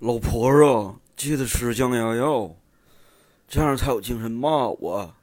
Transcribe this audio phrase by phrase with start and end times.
[0.00, 2.54] 老婆子记得吃降压药，
[3.48, 5.14] 这样才有精神骂我。